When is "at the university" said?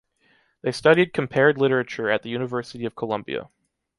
2.09-2.85